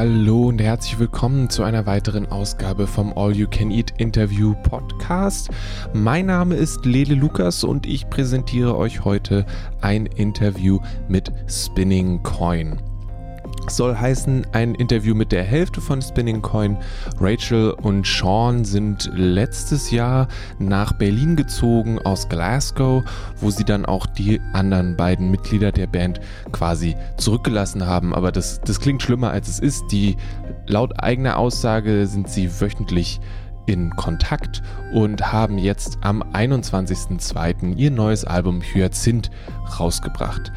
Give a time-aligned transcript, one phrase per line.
[0.00, 5.50] Hallo und herzlich willkommen zu einer weiteren Ausgabe vom All You Can Eat Interview Podcast.
[5.92, 9.44] Mein Name ist Lele Lukas und ich präsentiere euch heute
[9.82, 12.80] ein Interview mit Spinning Coin
[13.76, 16.76] soll heißen, ein Interview mit der Hälfte von Spinning Coin.
[17.20, 20.28] Rachel und Sean sind letztes Jahr
[20.58, 23.02] nach Berlin gezogen aus Glasgow,
[23.40, 26.20] wo sie dann auch die anderen beiden Mitglieder der Band
[26.52, 28.14] quasi zurückgelassen haben.
[28.14, 29.84] Aber das, das klingt schlimmer als es ist.
[29.90, 30.16] Die
[30.66, 33.20] laut eigener Aussage sind sie wöchentlich
[33.66, 34.62] in Kontakt
[34.92, 37.76] und haben jetzt am 21.02.
[37.76, 39.30] ihr neues Album Hyazinth
[39.78, 40.50] rausgebracht.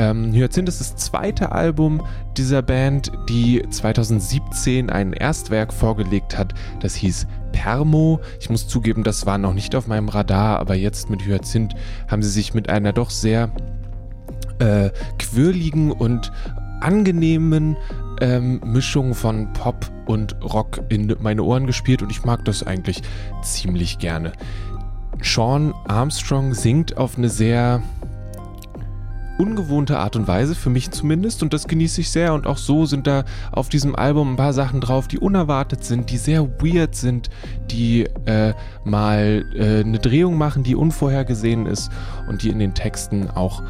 [0.00, 2.02] Ähm, Hyazinth ist das zweite Album
[2.38, 8.18] dieser Band, die 2017 ein Erstwerk vorgelegt hat, das hieß Permo.
[8.40, 11.74] Ich muss zugeben, das war noch nicht auf meinem Radar, aber jetzt mit Hyazinth
[12.08, 13.50] haben sie sich mit einer doch sehr
[14.58, 16.32] äh, quirligen und
[16.80, 17.76] angenehmen
[18.22, 23.02] ähm, Mischung von Pop und Rock in meine Ohren gespielt und ich mag das eigentlich
[23.42, 24.32] ziemlich gerne.
[25.20, 27.82] Sean Armstrong singt auf eine sehr
[29.40, 32.34] ungewohnte Art und Weise, für mich zumindest, und das genieße ich sehr.
[32.34, 36.10] Und auch so sind da auf diesem Album ein paar Sachen drauf, die unerwartet sind,
[36.10, 37.30] die sehr weird sind,
[37.70, 38.52] die äh,
[38.84, 41.90] mal äh, eine Drehung machen, die unvorhergesehen ist
[42.28, 43.62] und die in den Texten auch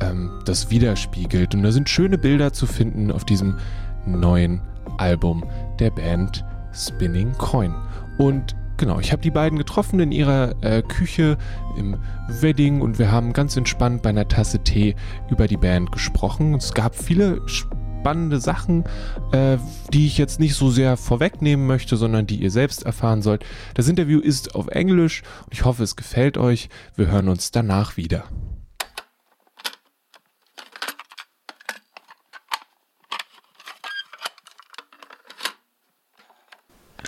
[0.00, 1.54] ähm, das widerspiegelt.
[1.54, 3.58] Und da sind schöne Bilder zu finden auf diesem
[4.06, 4.60] neuen
[4.98, 5.44] Album
[5.80, 7.74] der Band Spinning Coin.
[8.18, 11.38] Und genau, ich habe die beiden getroffen in ihrer äh, Küche
[11.76, 11.96] im
[12.28, 14.96] Wedding und wir haben ganz entspannt bei einer Tasse Tee
[15.30, 16.54] über die Band gesprochen.
[16.54, 18.84] Es gab viele spannende Sachen,
[19.32, 19.58] äh,
[19.92, 23.44] die ich jetzt nicht so sehr vorwegnehmen möchte, sondern die ihr selbst erfahren sollt.
[23.74, 26.68] Das Interview ist auf Englisch und ich hoffe, es gefällt euch.
[26.94, 28.24] Wir hören uns danach wieder.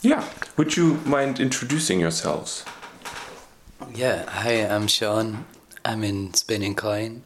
[0.04, 0.37] Yeah.
[0.58, 2.64] Would you mind introducing yourselves?
[3.94, 4.28] Yeah.
[4.28, 5.44] Hi, I'm Sean.
[5.84, 7.22] I'm in Spinning Coin,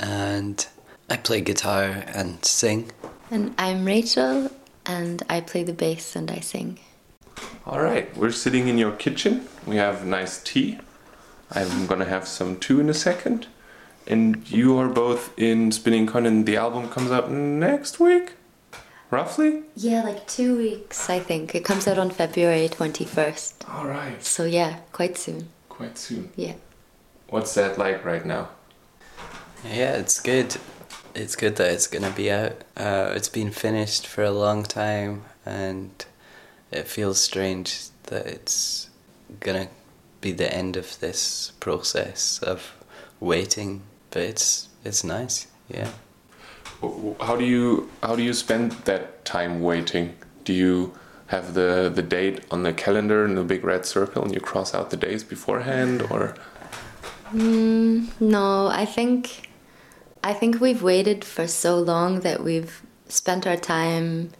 [0.00, 0.66] and
[1.10, 2.92] I play guitar and sing.
[3.30, 4.50] And I'm Rachel,
[4.86, 6.78] and I play the bass and I sing.
[7.66, 8.16] All right.
[8.16, 9.46] We're sitting in your kitchen.
[9.66, 10.78] We have nice tea.
[11.52, 13.48] I'm gonna have some too in a second.
[14.06, 18.37] And you are both in Spinning Coin, and the album comes out next week
[19.10, 19.62] roughly?
[19.76, 21.54] Yeah, like two weeks, I think.
[21.54, 23.68] It comes out on February 21st.
[23.74, 24.22] All right.
[24.22, 25.48] So, yeah, quite soon.
[25.68, 26.30] Quite soon.
[26.36, 26.54] Yeah.
[27.28, 28.48] What's that like right now?
[29.64, 30.56] Yeah, it's good.
[31.14, 32.64] It's good that it's gonna be out.
[32.76, 36.04] Uh, it's been finished for a long time, and
[36.70, 38.88] it feels strange that it's
[39.40, 39.68] gonna
[40.20, 42.74] be the end of this process of
[43.20, 43.82] waiting.
[44.10, 45.48] But it's it's nice.
[45.68, 45.90] Yeah
[46.80, 50.14] how do you how do you spend that time waiting?
[50.44, 50.94] Do you
[51.26, 54.74] have the the date on the calendar in a big red circle and you cross
[54.74, 56.34] out the days beforehand, or?
[57.32, 59.50] Mm, no, I think
[60.22, 64.30] I think we've waited for so long that we've spent our time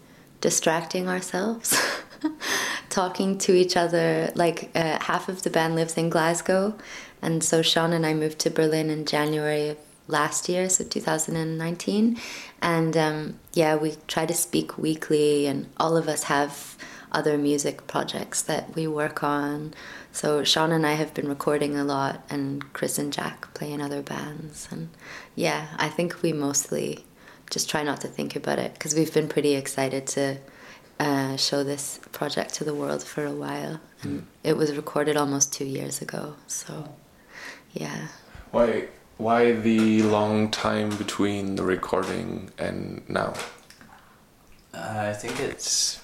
[0.40, 1.76] distracting ourselves.
[2.90, 6.74] talking to each other like uh, half of the band lives in glasgow
[7.22, 12.18] and so sean and i moved to berlin in january of last year, so 2019.
[12.60, 16.76] And um, yeah, we try to speak weekly, and all of us have
[17.12, 19.72] other music projects that we work on.
[20.12, 23.80] So Sean and I have been recording a lot, and Chris and Jack play in
[23.80, 24.68] other bands.
[24.70, 24.88] And
[25.34, 27.04] yeah, I think we mostly
[27.50, 30.38] just try not to think about it because we've been pretty excited to
[31.00, 33.80] uh, show this project to the world for a while.
[34.02, 34.24] And mm.
[34.42, 36.94] it was recorded almost two years ago, so
[37.72, 38.08] yeah.
[38.50, 43.34] Why why the long time between the recording and now?
[44.72, 46.00] Uh, I think it's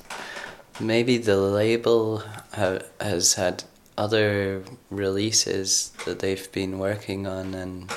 [0.80, 3.62] maybe the label ha- has had
[3.96, 7.92] other releases that they've been working on, and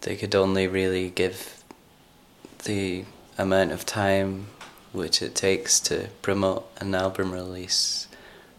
[0.00, 1.62] they could only really give
[2.64, 3.04] the
[3.36, 4.46] amount of time
[4.92, 8.08] which it takes to promote an album release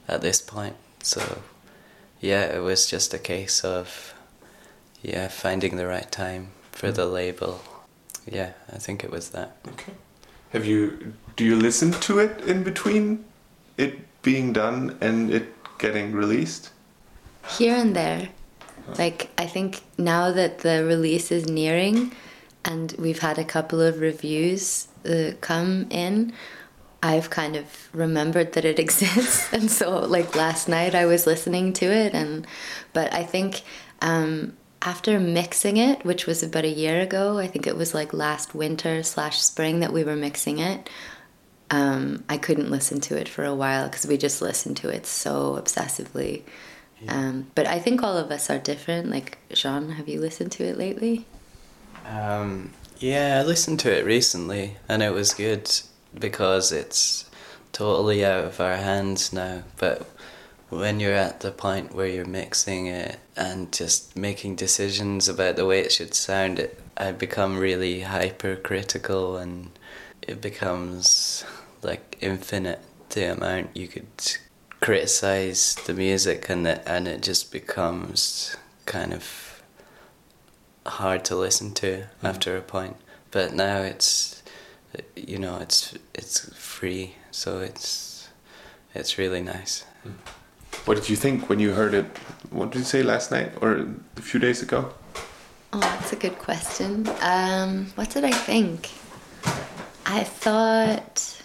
[0.07, 0.75] at this point.
[1.01, 1.41] So,
[2.19, 4.12] yeah, it was just a case of
[5.03, 6.95] yeah, finding the right time for mm.
[6.95, 7.61] the label.
[8.25, 9.57] Yeah, I think it was that.
[9.67, 9.93] Okay.
[10.51, 13.25] Have you do you listen to it in between
[13.77, 16.71] it being done and it getting released?
[17.57, 18.29] Here and there.
[18.97, 22.13] Like I think now that the release is nearing
[22.63, 26.31] and we've had a couple of reviews uh, come in,
[27.01, 31.73] I've kind of remembered that it exists, and so like last night I was listening
[31.73, 32.47] to it, and
[32.93, 33.63] but I think
[34.01, 34.55] um,
[34.85, 38.53] after mixing it, which was about a year ago, I think it was like last
[38.53, 40.89] winter slash spring that we were mixing it.
[41.71, 45.05] um, I couldn't listen to it for a while because we just listened to it
[45.05, 46.43] so obsessively.
[47.07, 49.09] Um, but I think all of us are different.
[49.09, 51.25] Like Sean, have you listened to it lately?
[52.05, 55.69] Um, yeah, I listened to it recently, and it was good
[56.17, 57.29] because it's
[57.71, 59.63] totally out of our hands now.
[59.77, 60.07] But
[60.77, 65.65] when you're at the point where you're mixing it and just making decisions about the
[65.65, 69.71] way it should sound, it, I become really hypercritical, and
[70.21, 71.45] it becomes
[71.81, 74.37] like infinite the amount you could
[74.79, 78.55] criticize the music, and it, and it just becomes
[78.85, 79.63] kind of
[80.85, 82.07] hard to listen to mm.
[82.29, 82.97] after a point.
[83.31, 84.43] But now it's
[85.15, 88.29] you know it's it's free, so it's
[88.93, 89.85] it's really nice.
[90.05, 90.13] Mm.
[90.85, 92.05] What did you think when you heard it?
[92.49, 93.87] What did you say last night or
[94.17, 94.93] a few days ago?
[95.71, 97.07] Oh, that's a good question.
[97.21, 98.89] Um, what did I think?
[100.05, 101.41] I thought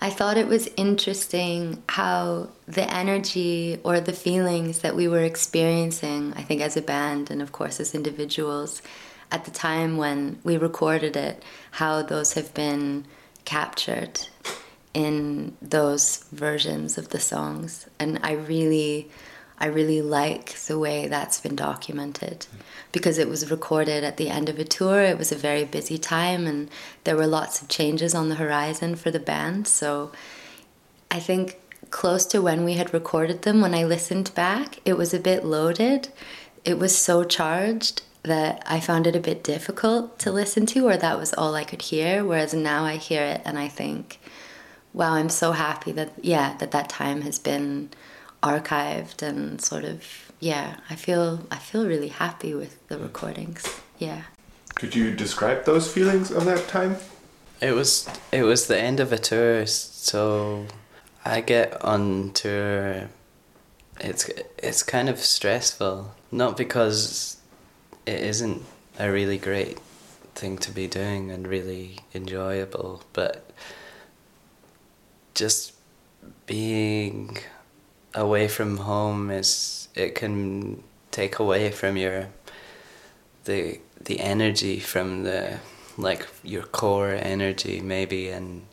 [0.00, 6.34] I thought it was interesting how the energy or the feelings that we were experiencing,
[6.36, 8.80] I think as a band and of course as individuals,
[9.32, 13.06] at the time when we recorded it, how those have been
[13.44, 14.28] captured
[14.94, 17.86] in those versions of the songs.
[17.98, 19.10] And I really
[19.56, 22.46] I really like the way that's been documented
[22.90, 25.00] because it was recorded at the end of a tour.
[25.00, 26.68] It was a very busy time and
[27.04, 29.68] there were lots of changes on the horizon for the band.
[29.68, 30.10] So
[31.10, 31.60] I think
[31.90, 35.44] close to when we had recorded them, when I listened back, it was a bit
[35.44, 36.08] loaded.
[36.64, 40.96] It was so charged that I found it a bit difficult to listen to, or
[40.96, 42.24] that was all I could hear.
[42.24, 44.18] Whereas now I hear it and I think,
[44.94, 47.90] wow, I'm so happy that, yeah, that that time has been
[48.44, 50.04] archived and sort of
[50.38, 53.64] yeah i feel i feel really happy with the recordings.
[53.98, 54.22] Yeah.
[54.74, 56.96] Could you describe those feelings of that time?
[57.60, 60.66] It was it was the end of a tour so
[61.24, 63.08] i get on tour
[64.00, 67.38] it's it's kind of stressful not because
[68.04, 68.62] it isn't
[68.98, 69.78] a really great
[70.34, 73.50] thing to be doing and really enjoyable but
[75.34, 75.72] just
[76.46, 77.38] being
[78.14, 82.28] away from home is it can take away from your
[83.44, 85.58] the the energy from the
[85.96, 88.64] like your core energy maybe and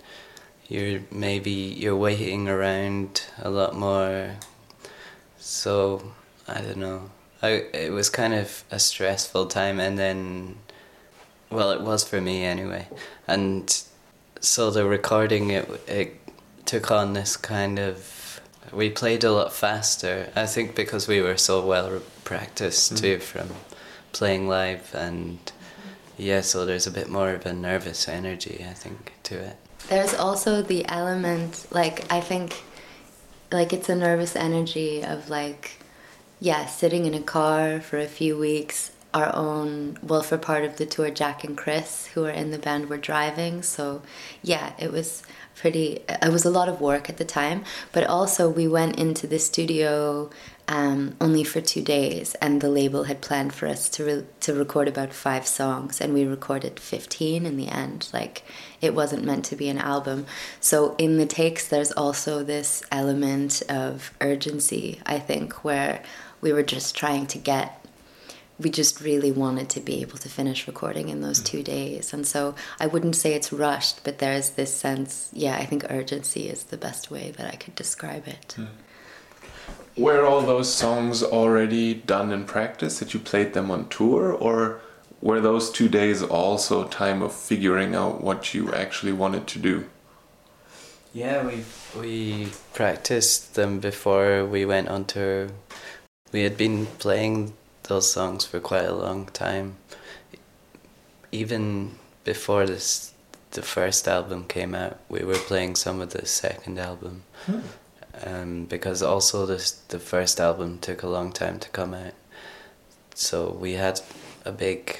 [0.71, 4.37] you're maybe you're waiting around a lot more.
[5.37, 6.13] So
[6.47, 7.09] i don't know.
[7.41, 10.55] I, it was kind of a stressful time and then
[11.49, 12.87] well it was for me anyway.
[13.27, 13.83] And
[14.39, 16.20] so the recording it it
[16.65, 18.21] took on this kind of
[18.71, 20.31] we played a lot faster.
[20.35, 22.99] I think because we were so well practiced mm.
[22.99, 23.49] too from
[24.13, 25.39] playing live, and
[26.17, 29.57] yeah, so there's a bit more of a nervous energy, I think, to it.
[29.89, 32.63] There's also the element, like I think,
[33.51, 35.79] like it's a nervous energy of like,
[36.39, 38.91] yeah, sitting in a car for a few weeks.
[39.13, 42.57] Our own, well, for part of the tour, Jack and Chris, who are in the
[42.57, 43.61] band, were driving.
[43.61, 44.03] So,
[44.41, 45.23] yeah, it was
[45.55, 49.27] pretty it was a lot of work at the time but also we went into
[49.27, 50.29] the studio
[50.67, 54.53] um, only for two days and the label had planned for us to re- to
[54.53, 58.43] record about five songs and we recorded 15 in the end like
[58.79, 60.25] it wasn't meant to be an album.
[60.59, 66.01] So in the takes there's also this element of urgency i think where
[66.41, 67.80] we were just trying to get
[68.61, 72.13] we just really wanted to be able to finish recording in those two days.
[72.13, 76.47] And so I wouldn't say it's rushed, but there's this sense, yeah, I think urgency
[76.47, 78.55] is the best way that I could describe it.
[78.57, 78.67] Mm.
[79.97, 82.99] Were all those songs already done in practice?
[82.99, 84.31] Did you played them on tour?
[84.31, 84.81] Or
[85.21, 89.59] were those two days also a time of figuring out what you actually wanted to
[89.59, 89.85] do?
[91.13, 91.65] Yeah, we
[91.99, 95.49] we practiced them before we went on tour.
[96.31, 97.51] We had been playing
[97.91, 99.75] those songs for quite a long time.
[101.31, 103.13] Even before this,
[103.51, 107.23] the first album came out, we were playing some of the second album.
[107.45, 107.59] Hmm.
[108.23, 112.13] Um, because also this the first album took a long time to come out,
[113.15, 114.01] so we had
[114.43, 114.97] a big,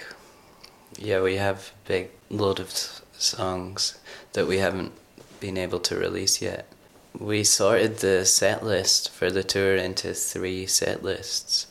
[0.98, 2.70] yeah, we have a big load of
[3.12, 4.00] songs
[4.32, 4.94] that we haven't
[5.42, 6.66] been able to release yet.
[7.20, 11.68] We sorted the set list for the tour into three set lists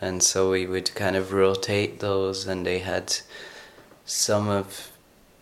[0.00, 3.16] and so we would kind of rotate those and they had
[4.04, 4.92] some of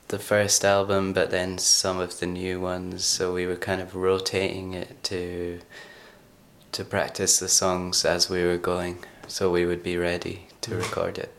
[0.08, 3.94] the first album but then some of the new ones so we were kind of
[3.94, 5.60] rotating it to
[6.72, 10.78] to practice the songs as we were going so we would be ready to mm.
[10.78, 11.32] record it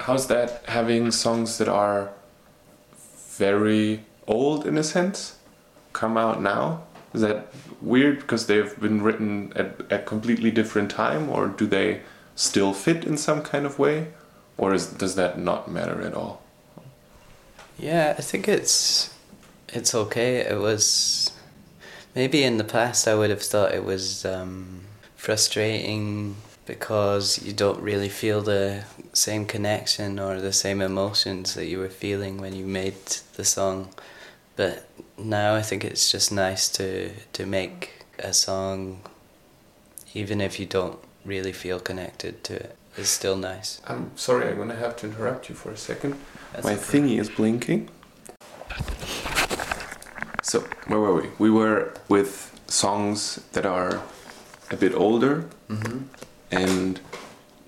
[0.00, 2.10] how's that having songs that are
[3.36, 5.36] very old in a sense
[5.92, 6.82] come out now?
[7.12, 12.02] Is that weird because they've been written at a completely different time, or do they
[12.36, 14.08] still fit in some kind of way,
[14.56, 16.42] or is, does that not matter at all?
[17.78, 19.12] Yeah, I think it's
[19.68, 20.36] it's okay.
[20.36, 21.32] It was
[22.14, 24.82] maybe in the past I would have thought it was um,
[25.16, 26.36] frustrating
[26.66, 31.88] because you don't really feel the same connection or the same emotions that you were
[31.88, 32.94] feeling when you made
[33.34, 33.88] the song.
[34.56, 34.86] But
[35.24, 39.00] now I think it's just nice to to make a song
[40.14, 42.76] even if you don't really feel connected to it.
[42.96, 43.80] It's still nice.
[43.86, 46.14] I'm sorry, I'm gonna have to interrupt you for a second.
[46.52, 46.82] That's My okay.
[46.98, 47.88] thingy is blinking.
[50.42, 51.28] So, where were we?
[51.38, 54.00] We were with songs that are
[54.70, 56.04] a bit older, Mhm.
[56.50, 57.00] and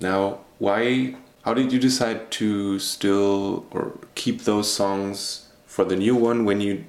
[0.01, 1.15] now why?
[1.45, 6.61] How did you decide to still or keep those songs for the new one when
[6.61, 6.85] you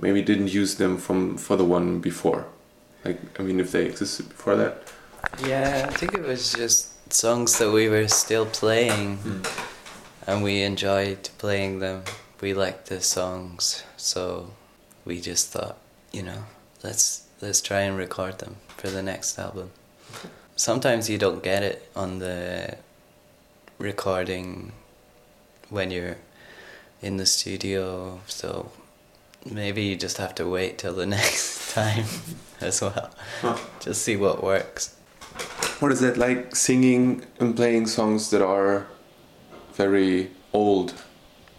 [0.00, 2.46] maybe didn't use them from for the one before?
[3.04, 4.92] Like, I mean, if they existed before that.
[5.46, 9.42] Yeah, I think it was just songs that we were still playing hmm.
[10.26, 12.04] and we enjoyed playing them.
[12.40, 14.50] We liked the songs, so
[15.04, 15.76] we just thought,
[16.12, 16.44] you know,
[16.82, 19.70] let's let's try and record them for the next album.
[20.56, 22.76] Sometimes you don't get it on the
[23.78, 24.72] recording
[25.68, 26.16] when you're
[27.02, 28.70] in the studio, so
[29.44, 32.04] maybe you just have to wait till the next time
[32.60, 33.10] as well.
[33.40, 33.56] Huh.
[33.80, 34.96] Just see what works.
[35.78, 38.86] What is that like singing and playing songs that are
[39.72, 40.94] very old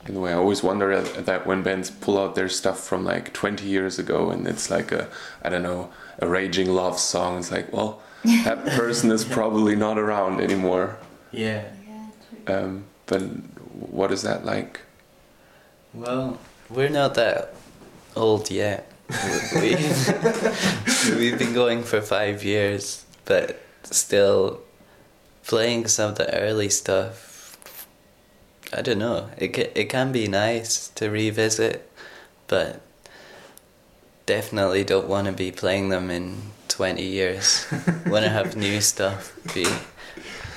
[0.05, 0.31] in a way?
[0.31, 3.65] I always wonder at, at that when bands pull out their stuff from like 20
[3.65, 5.09] years ago and it's like a,
[5.41, 7.39] I don't know, a raging love song.
[7.39, 10.99] It's like, well, that person is probably not around anymore.
[11.31, 11.63] Yeah.
[12.47, 14.81] Um, but what is that like?
[15.93, 16.37] Well,
[16.69, 17.55] we're not that
[18.15, 18.91] old yet.
[19.55, 19.75] We,
[21.15, 24.61] we've been going for five years, but still
[25.43, 27.57] playing some of the early stuff.
[28.73, 29.29] I don't know.
[29.37, 31.89] It can, it can be nice to revisit,
[32.47, 32.81] but
[34.25, 36.37] definitely don't want to be playing them in
[36.69, 37.67] 20 years.
[38.05, 39.65] want to have new stuff, be,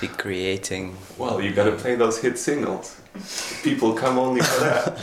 [0.00, 0.96] be creating.
[1.18, 3.00] Well, you gotta play those hit singles.
[3.62, 4.98] People come only for that.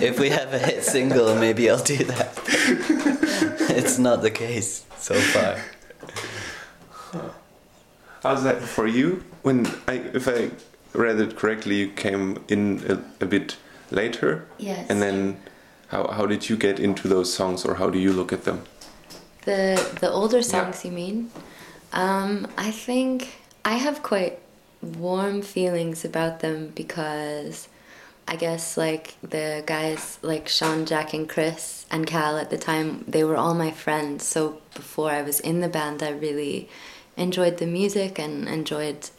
[0.02, 2.30] If we have a hit single, maybe I'll do that.
[3.70, 5.56] it's not the case so far.
[8.22, 9.22] How's that for you?
[9.42, 10.50] When I, if I
[10.92, 13.56] read it correctly, you came in a, a bit
[13.90, 14.86] later, Yes.
[14.90, 15.36] and then
[15.88, 18.62] how how did you get into those songs, or how do you look at them?
[19.44, 21.30] The the older songs you mean?
[21.92, 24.38] Um, I think I have quite
[24.86, 27.68] warm feelings about them because
[28.28, 33.04] I guess like the guys like Sean, Jack, and Chris and Cal at the time
[33.06, 34.24] they were all my friends.
[34.24, 36.68] So before I was in the band, I really
[37.16, 39.10] enjoyed the music and enjoyed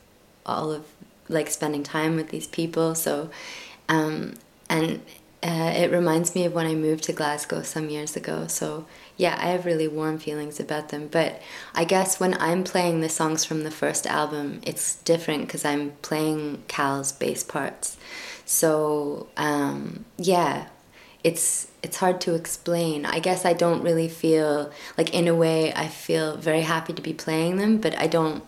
[0.46, 0.86] all of
[1.30, 2.96] like spending time with these people.
[2.96, 3.30] So
[3.90, 4.34] um,
[4.70, 5.02] and
[5.44, 8.48] uh, it reminds me of when I moved to Glasgow some years ago.
[8.48, 8.86] So
[9.18, 11.08] yeah, I have really warm feelings about them.
[11.08, 11.42] But
[11.76, 15.92] I guess when I'm playing the songs from the first album, it's different because I'm
[16.02, 17.98] playing Cal's bass parts.
[18.46, 20.70] So um, yeah,
[21.24, 23.06] it's it's hard to explain.
[23.06, 27.02] I guess I don't really feel like in a way I feel very happy to
[27.02, 28.44] be playing them, but I don't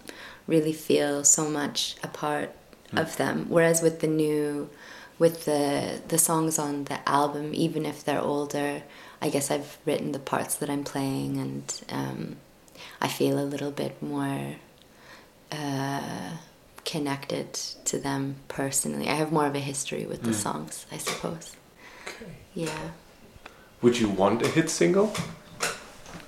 [0.47, 2.51] really feel so much a part
[2.93, 3.45] of them.
[3.49, 4.69] Whereas with the new
[5.19, 8.81] with the the songs on the album, even if they're older,
[9.21, 12.37] I guess I've written the parts that I'm playing, and um,
[13.01, 14.55] I feel a little bit more
[15.51, 16.31] uh,
[16.85, 17.53] connected
[17.85, 19.09] to them personally.
[19.09, 21.55] I have more of a history with the songs, I suppose.
[22.07, 22.31] Okay.
[22.55, 22.91] Yeah.
[23.81, 25.13] Would you want a hit single?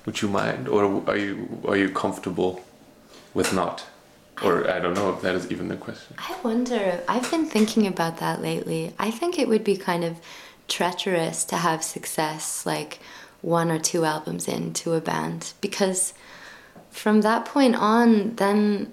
[0.04, 2.62] Would you mind, or are you are you comfortable
[3.34, 3.86] with not?
[4.42, 6.16] Or I don't know if that is even the question.
[6.18, 8.92] I wonder, I've been thinking about that lately.
[8.98, 10.20] I think it would be kind of
[10.68, 12.98] treacherous to have success like
[13.42, 16.14] one or two albums into a band because
[16.90, 18.92] from that point on, then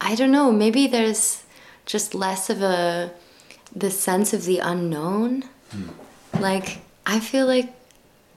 [0.00, 1.44] I don't know, maybe there's
[1.84, 3.12] just less of a
[3.74, 5.44] the sense of the unknown.
[5.70, 5.88] Hmm.
[6.40, 7.74] Like, I feel like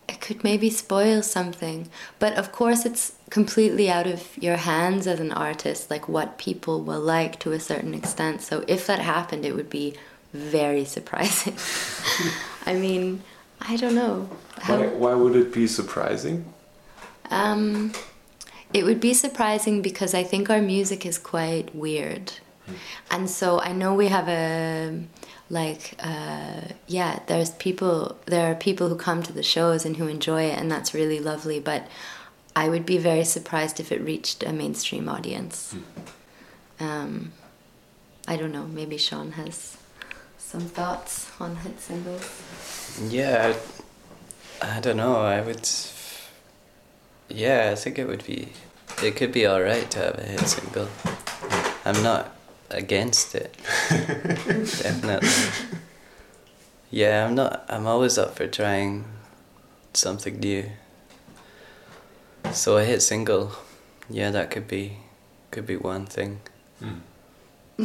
[0.10, 1.90] it could maybe spoil something.
[2.20, 6.82] But of course, it's completely out of your hands as an artist, like what people
[6.82, 8.42] will like to a certain extent.
[8.42, 9.96] So if that happened, it would be
[10.34, 11.56] very surprising.
[12.66, 13.24] I mean,
[13.60, 14.30] I don't know.
[14.68, 16.54] Why, why would it be surprising?
[17.32, 17.94] Um,
[18.74, 22.34] it would be surprising because I think our music is quite weird.
[23.10, 25.04] And so I know we have a
[25.50, 30.08] like uh, yeah there's people there are people who come to the shows and who
[30.08, 31.86] enjoy it and that's really lovely but
[32.56, 35.76] i would be very surprised if it reached a mainstream audience
[36.80, 37.32] um,
[38.28, 39.78] i don't know maybe sean has
[40.38, 42.28] some thoughts on hit singles
[43.10, 43.56] Yeah,
[44.62, 45.16] I, I don't know.
[45.16, 45.66] I would.
[47.30, 48.50] Yeah, I think it would be.
[49.02, 50.90] It could be alright to have a hit single.
[51.86, 52.36] I'm not
[52.70, 53.56] against it.
[53.90, 55.30] Definitely.
[56.90, 57.64] Yeah, I'm not.
[57.70, 59.06] I'm always up for trying
[59.94, 60.66] something new.
[62.54, 63.52] So a hit single,
[64.10, 64.98] yeah, that could be,
[65.52, 66.42] could be one thing.
[66.80, 67.00] Hmm.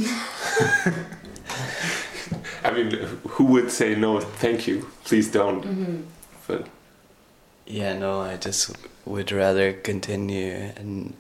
[2.65, 2.91] I mean,
[3.29, 4.21] who would say no?
[4.21, 4.91] Thank you.
[5.05, 5.63] Please don't.
[5.63, 6.03] Mm-hmm.
[6.47, 6.67] But
[7.67, 11.15] Yeah, no, I just would rather continue and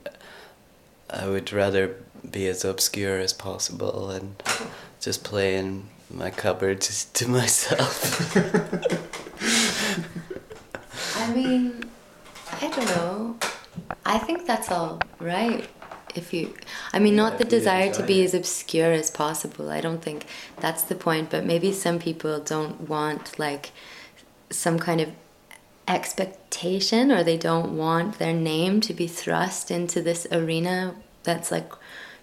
[1.09, 1.97] I would rather
[2.29, 4.43] be as obscure as possible and
[5.01, 8.37] just play in my cupboard just to myself.
[11.17, 11.76] i mean
[12.61, 13.37] i don't know.
[14.05, 15.69] I think that's all right
[16.15, 16.55] if you
[16.93, 19.71] i mean not Yeah, the desire to be as obscure as possible.
[19.71, 20.27] I don't think
[20.61, 23.73] that's the point but maybe some people don't want like
[24.51, 25.11] some kind of
[25.89, 31.71] expectation or they don't want their name to be thrust into this arena that's like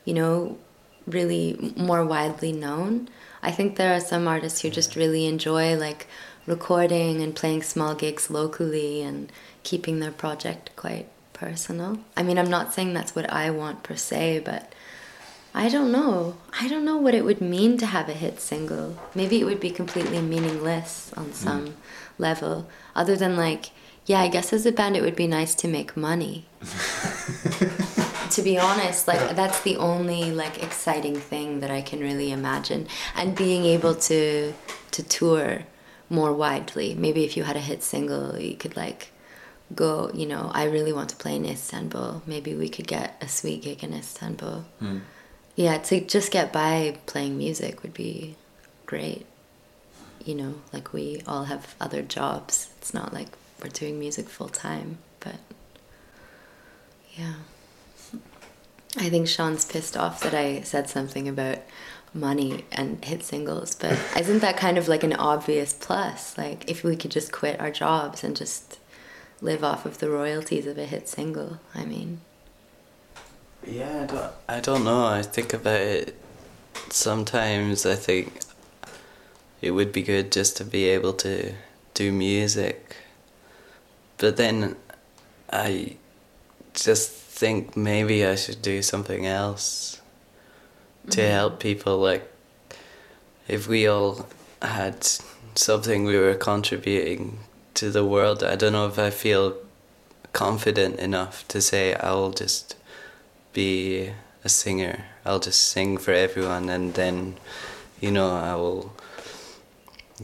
[0.06, 0.58] you know
[1.06, 3.10] really more widely known.
[3.42, 6.08] I think there are some artists who just really enjoy like
[6.46, 9.32] recording and playing small gigs locally and
[9.64, 13.96] keeping their project quite personal i mean i'm not saying that's what i want per
[13.96, 14.74] se but
[15.56, 16.38] I don't know.
[16.60, 18.98] I don't know what it would mean to have a hit single.
[19.14, 21.34] Maybe it would be completely meaningless on mm.
[21.34, 21.76] some
[22.18, 23.70] level, other than like,
[24.06, 26.46] yeah, I guess as a band it would be nice to make money.
[28.32, 32.88] to be honest, like that's the only like exciting thing that I can really imagine,
[33.16, 34.54] and being able to
[34.92, 35.64] to tour
[36.10, 36.96] more widely.
[36.96, 39.12] Maybe if you had a hit single, you could like
[39.74, 40.12] go.
[40.14, 42.24] You know, I really want to play in Istanbul.
[42.26, 44.66] Maybe we could get a sweet gig in Istanbul.
[44.80, 45.00] Hmm.
[45.56, 48.36] Yeah, to just get by playing music would be
[48.86, 49.26] great.
[50.26, 52.70] You know, like we all have other jobs.
[52.78, 53.28] It's not like
[53.62, 55.36] we're doing music full time, but
[57.16, 57.34] yeah.
[58.98, 61.60] I think Sean's pissed off that I said something about
[62.14, 66.38] money and hit singles, but isn't that kind of like an obvious plus?
[66.38, 68.80] Like if we could just quit our jobs and just
[69.44, 72.22] live off of the royalties of a hit single, I mean,
[73.68, 75.06] Yeah, I don't, I don't know.
[75.06, 76.16] I think about it
[76.90, 77.86] sometimes.
[77.86, 78.40] I think
[79.62, 81.54] it would be good just to be able to
[81.94, 82.96] do music.
[84.18, 84.78] But then
[85.52, 85.98] I
[86.74, 90.02] just think maybe I should do something else
[91.10, 91.32] to mm-hmm.
[91.32, 91.98] help people.
[92.00, 92.32] Like,
[93.48, 94.26] if we all
[94.62, 95.06] had
[95.56, 97.40] something we were contributing
[97.76, 99.58] to the world, I don't know if I feel
[100.32, 102.76] confident enough to say I'll just
[103.54, 104.12] be
[104.44, 105.06] a singer.
[105.26, 107.38] I'll just sing for everyone, and then,
[108.00, 108.94] you know, I will.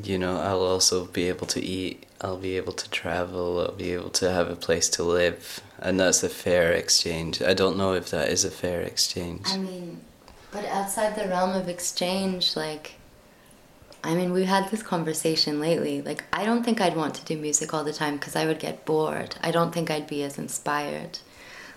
[0.02, 2.06] You know, I'll also be able to eat.
[2.22, 3.60] I'll be able to travel.
[3.60, 7.42] I'll be able to have a place to live, and that's a fair exchange.
[7.42, 9.48] I don't know if that is a fair exchange.
[9.48, 10.02] I mean,
[10.52, 12.99] but outside the realm of exchange, like,
[14.04, 16.02] I mean, we had this conversation lately.
[16.02, 18.60] Like, I don't think I'd want to do music all the time because I would
[18.60, 19.36] get bored.
[19.42, 21.20] I don't think I'd be as inspired.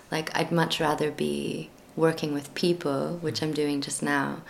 [0.09, 4.41] Like, I'd much rather be working with people, which I'm doing just now.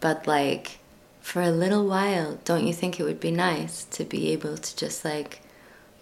[0.00, 0.78] But, like,
[1.20, 4.76] for a little while, don't you think it would be nice to be able to
[4.76, 5.40] just, like,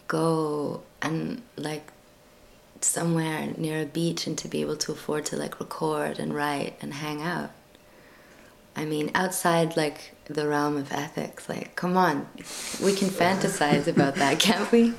[0.07, 1.91] go and, like,
[2.81, 6.75] somewhere near a beach and to be able to afford to like record and write
[6.81, 7.51] and hang out.
[8.75, 12.27] I mean, outside like the realm of ethics, like come on,
[12.83, 14.95] we can fantasize about that, can't we?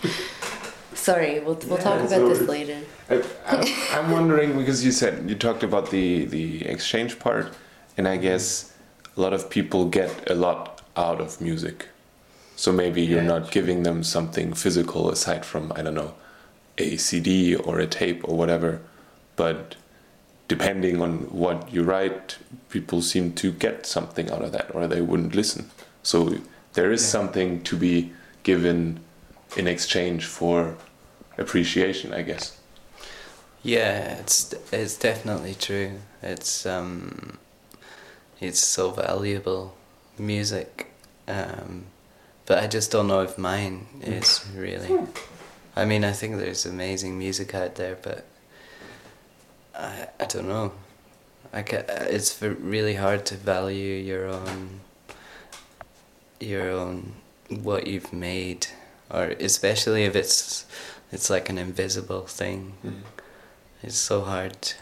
[0.93, 2.79] Sorry, we'll we'll talk about so this later.
[3.09, 7.53] I, I, I'm wondering because you said you talked about the the exchange part,
[7.97, 8.73] and I guess
[9.15, 11.87] a lot of people get a lot out of music.
[12.55, 16.15] So maybe you're Yeah, not giving them something physical aside from I don't know,
[16.77, 18.81] a CD or a tape or whatever,
[19.35, 19.75] but
[20.47, 22.37] depending on what you write,
[22.69, 25.69] people seem to get something out of that, or they wouldn't listen.
[26.03, 26.37] So
[26.73, 27.09] there is Yeah.
[27.09, 28.11] something to be
[28.43, 28.99] given
[29.55, 30.75] in exchange for
[31.37, 32.53] appreciation, I guess.
[33.63, 35.91] Yeah, it's it's definitely true.
[36.21, 37.37] It's um,
[38.39, 39.73] it's so valuable,
[40.17, 40.91] music,
[41.27, 41.85] um,
[42.45, 44.97] but I just don't know if mine is really.
[45.75, 48.25] I mean, I think there's amazing music out there, but
[49.77, 50.71] I I don't know.
[51.53, 54.81] I ca it's really hard to value your own,
[56.39, 57.13] your own
[57.49, 58.67] what you've made,
[59.09, 60.65] or especially if it's
[61.11, 62.73] it's like an invisible thing.
[62.85, 63.03] Mm.
[63.83, 64.73] It's so hard.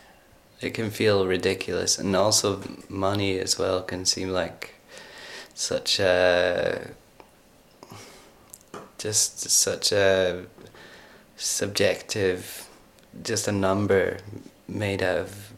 [0.62, 4.75] It can feel ridiculous, and also money as well can seem like
[5.53, 6.91] such a
[8.97, 10.45] just such a
[11.36, 12.67] subjective,
[13.23, 14.17] just a number
[14.67, 15.51] made of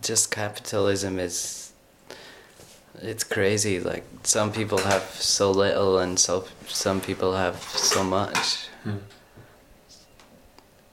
[0.00, 1.72] just capitalism is
[3.02, 8.68] it's crazy like some people have so little and so some people have so much
[8.84, 8.98] Mm.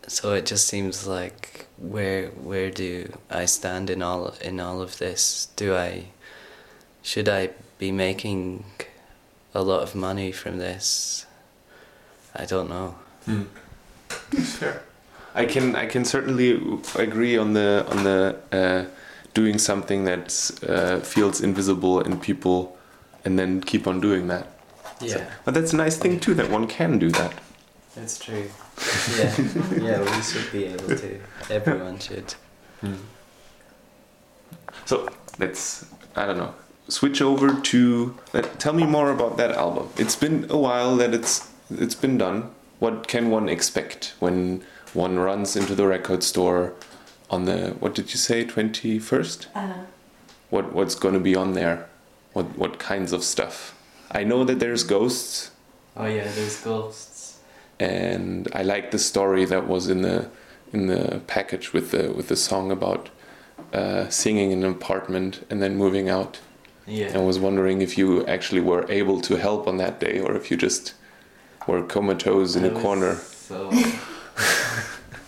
[0.08, 4.98] so it just seems like where where do I stand in all in all of
[5.00, 6.06] this do I
[7.02, 8.66] should I be making
[9.56, 11.26] a lot of money from this
[12.36, 12.96] I don't know
[13.28, 13.48] Mm.
[14.10, 14.84] Fair.
[15.36, 16.52] I can I can certainly
[16.96, 18.86] agree on the on the uh,
[19.34, 22.78] doing something that uh, feels invisible in people,
[23.26, 24.48] and then keep on doing that.
[25.02, 27.34] yeah But that's a nice thing too that one can do that.
[27.96, 28.50] That's true.
[29.18, 29.36] Yeah,
[29.82, 31.20] yeah, we should be able to.
[31.50, 32.34] Everyone should.
[34.86, 36.54] So let's I don't know
[36.90, 39.90] switch over to let, tell me more about that album.
[39.98, 42.50] It's been a while that it's it's been done.
[42.80, 46.74] What can one expect when one runs into the record store
[47.30, 49.48] on the what did you say twenty first?
[49.56, 49.74] Uh,
[50.50, 51.88] What what's going to be on there?
[52.34, 53.76] What what kinds of stuff?
[54.12, 55.52] I know that there's ghosts,
[55.96, 57.40] Oh yeah, there's ghosts.
[57.80, 60.30] and I like the story that was in the
[60.74, 63.10] in the package with the with the song about
[63.74, 66.40] uh, singing in an apartment and then moving out.
[66.88, 67.12] Yeah.
[67.20, 70.50] I was wondering if you actually were able to help on that day, or if
[70.50, 70.94] you just
[71.68, 73.16] were comatose in I a was corner.
[73.16, 73.70] So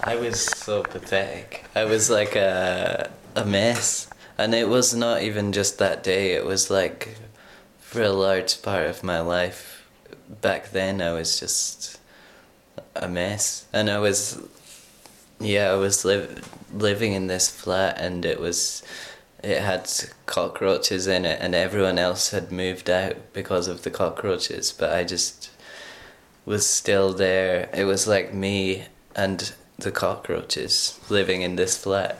[0.03, 1.65] I was so pathetic.
[1.75, 6.33] I was like a a mess, and it was not even just that day.
[6.33, 7.17] It was like
[7.79, 9.87] for a large part of my life.
[10.41, 11.99] Back then, I was just
[12.95, 14.41] a mess, and I was
[15.39, 18.83] yeah, I was liv- living in this flat, and it was
[19.43, 19.89] it had
[20.25, 25.03] cockroaches in it, and everyone else had moved out because of the cockroaches, but I
[25.03, 25.49] just
[26.45, 27.69] was still there.
[27.73, 32.17] It was like me and the cockroaches living in this flat,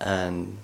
[0.00, 0.58] and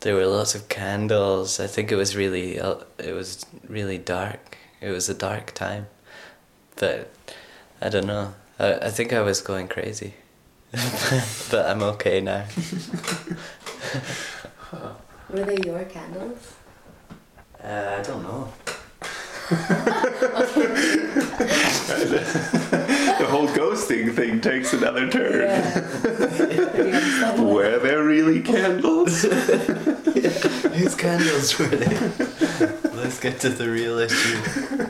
[0.00, 1.60] there were lots of candles.
[1.60, 4.56] I think it was really uh, it was really dark.
[4.80, 5.86] It was a dark time,
[6.76, 7.10] but
[7.80, 8.34] I don't know.
[8.58, 10.14] I I think I was going crazy,
[11.50, 12.46] but I'm okay now.
[15.30, 16.54] were they your candles?
[17.62, 18.52] Uh, I don't know.
[23.46, 25.42] the whole ghosting thing takes another turn.
[25.42, 27.40] Yeah.
[27.40, 29.22] Were there really candles?
[30.76, 31.96] Whose candles were they?
[32.90, 34.86] Let's get to the real issue.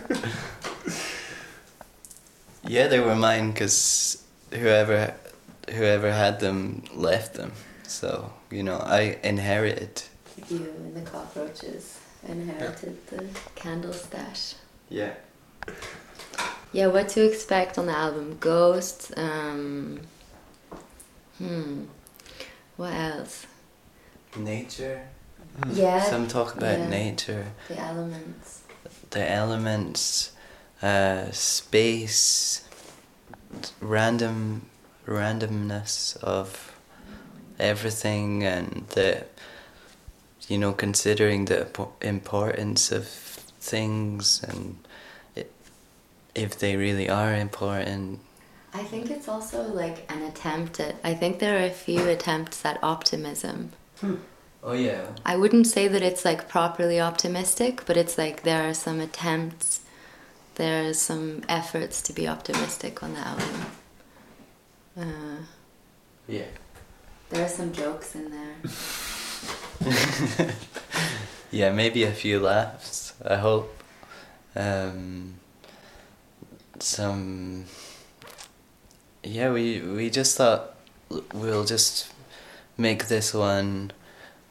[2.64, 5.14] yeah, they were mine because whoever
[5.70, 7.52] whoever had them left them.
[7.84, 10.02] So you know, I inherited.
[10.48, 14.54] You and the cockroaches inherited the candle stash.
[14.88, 15.14] Yeah.
[16.76, 18.36] Yeah, what to expect on the album?
[18.38, 19.10] Ghosts.
[19.16, 19.98] Um,
[21.38, 21.84] hmm.
[22.76, 23.46] What else?
[24.36, 25.08] Nature.
[25.72, 26.02] Yeah.
[26.02, 26.88] Some talk about yeah.
[26.90, 28.62] nature, the elements.
[29.08, 30.32] the elements,
[30.82, 32.68] uh, space,
[33.80, 34.66] random
[35.06, 36.76] randomness of
[37.58, 39.24] everything, and the
[40.46, 41.68] you know considering the
[42.02, 44.86] importance of things and it,
[46.36, 48.20] if they really are important.
[48.74, 50.96] I think it's also like an attempt at.
[51.02, 53.72] I think there are a few attempts at optimism.
[54.62, 55.06] Oh yeah.
[55.24, 59.80] I wouldn't say that it's like properly optimistic, but it's like there are some attempts,
[60.56, 63.66] there are some efforts to be optimistic on the album.
[64.98, 65.42] Uh,
[66.28, 66.50] Yeah.
[67.30, 68.56] there are some jokes in there.
[71.50, 73.14] yeah, maybe a few laughs.
[73.24, 73.72] I hope.
[74.54, 75.34] Um,
[76.82, 77.64] some.
[79.22, 80.74] Yeah, we we just thought
[81.32, 82.12] we'll just
[82.76, 83.92] make this one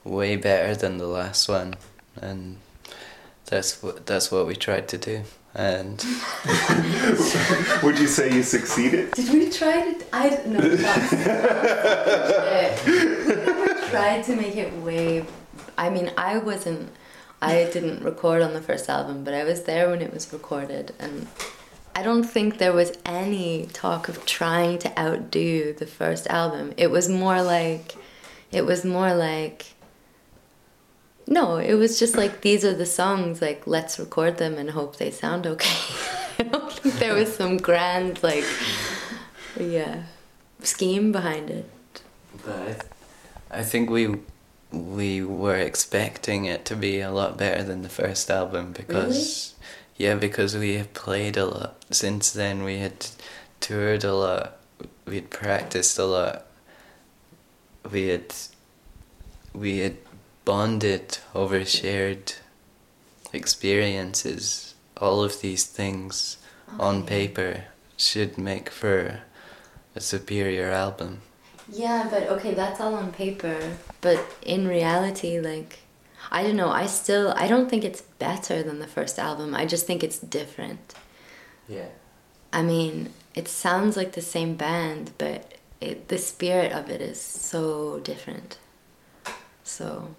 [0.03, 1.75] way better than the last one,
[2.21, 2.57] and
[3.45, 5.23] that's what that's what we tried to do.
[5.53, 6.03] And
[7.83, 9.11] Would you say you succeeded?
[9.11, 10.05] Did we try to?
[10.11, 10.59] I don't know.
[10.59, 11.11] That's,
[12.85, 15.25] we never tried to make it way.
[15.77, 16.91] I mean, I wasn't.
[17.41, 20.93] I didn't record on the first album, but I was there when it was recorded,
[20.99, 21.27] and
[21.95, 26.73] I don't think there was any talk of trying to outdo the first album.
[26.77, 27.95] It was more like,
[28.51, 29.75] It was more like
[31.27, 34.97] no, it was just like these are the songs, like let's record them and hope
[34.97, 35.95] they sound okay.
[36.39, 38.45] I don't think there was some grand like
[39.59, 40.03] yeah
[40.59, 41.69] scheme behind it.
[42.45, 42.81] But I, th-
[43.49, 44.17] I think we
[44.71, 49.54] we were expecting it to be a lot better than the first album because
[49.97, 51.75] yeah because we have played a lot.
[51.91, 53.07] Since then we had
[53.59, 54.57] toured a lot.
[55.05, 56.45] We'd practiced a lot.
[57.91, 58.33] We had
[59.53, 59.97] we had
[60.43, 62.33] bonded over shared
[63.33, 64.75] experiences.
[64.97, 66.37] All of these things
[66.79, 67.65] on oh, paper
[67.97, 69.21] should make for
[69.95, 71.21] a superior album.
[71.71, 73.57] Yeah, but okay, that's all on paper.
[74.01, 75.79] But in reality, like,
[76.31, 76.69] I don't know.
[76.69, 79.53] I still, I don't think it's better than the first album.
[79.55, 80.93] I just think it's different.
[81.67, 81.87] yeah
[82.53, 87.19] I mean, it sounds like the same band, but it, the spirit of it is
[87.19, 88.57] so different.
[89.63, 90.15] So,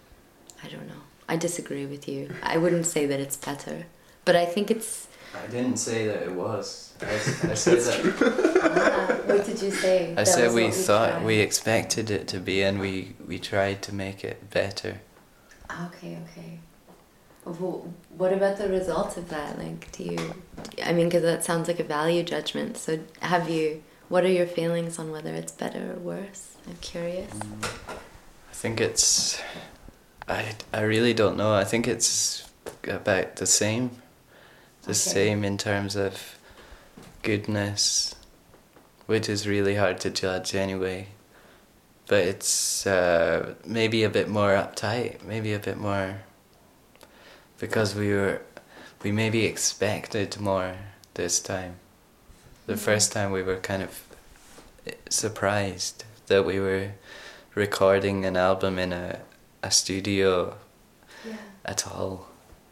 [0.63, 1.03] I don't know.
[1.29, 2.35] I disagree with you.
[2.43, 3.87] I wouldn't say that it's better,
[4.25, 5.09] but I think it's.
[5.35, 6.95] I didn't say that it was.
[7.01, 7.15] I,
[7.51, 7.99] I said that.
[8.63, 10.13] Ah, what did you say?
[10.13, 11.25] I That said was we thought tried.
[11.25, 15.01] we expected it to be, and we we tried to make it better.
[15.71, 16.59] Okay, okay.
[17.45, 17.85] Wh-
[18.19, 19.59] What about the result of that?
[19.59, 20.35] Like, do you?
[20.85, 22.77] I mean, because that sounds like a value judgment.
[22.77, 23.83] So, have you?
[24.09, 26.57] What are your feelings on whether it's better or worse?
[26.69, 27.31] I'm curious.
[27.33, 29.41] Mm, I think it's.
[30.29, 31.53] I I really don't know.
[31.55, 32.49] I think it's
[32.89, 33.91] about the same.
[34.83, 34.95] The Okay.
[34.95, 36.39] same in terms of
[37.23, 38.15] goodness,
[39.07, 41.09] which is really hard to judge anyway.
[42.09, 46.21] But it's uh, maybe a bit more uptight, maybe a bit more.
[47.59, 48.43] Because we were,
[49.03, 50.77] we maybe expected more
[51.15, 51.77] this time.
[52.67, 52.79] The Mhm.
[52.79, 54.03] first time we were kind of
[54.87, 56.93] eh, surprised that we were
[57.55, 59.21] recording an album in a,
[59.63, 60.57] a studio
[61.25, 61.37] Yeah.
[61.65, 62.27] at all.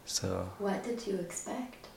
[0.05, 1.87] So What did you expect?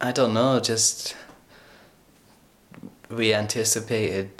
[0.00, 1.14] I don't know, just
[3.08, 4.30] we anticipated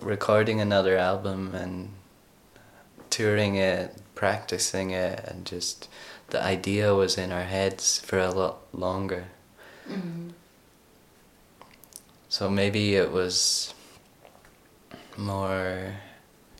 [0.00, 1.90] recording another album and
[3.10, 5.88] touring it, practicing it, and just
[6.28, 9.26] the idea was in our heads for a lot longer.
[9.88, 10.32] Mm.
[12.28, 13.72] So maybe it was
[15.16, 15.94] more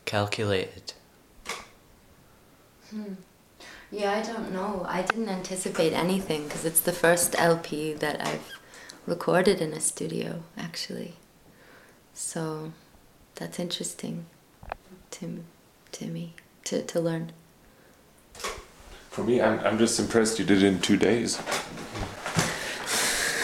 [0.05, 0.95] calculated.
[2.91, 3.15] Hmm.
[3.91, 4.85] Yeah, I don't know.
[4.89, 8.53] I didn't anticipate anything because it's the first LP that I've
[9.07, 11.15] recorded in a studio, actually.
[12.15, 12.73] So
[13.37, 14.27] that's interesting
[15.13, 15.45] to
[15.93, 17.33] to me to to learn.
[19.11, 21.41] For me, I'm, I'm just impressed you did it in two days.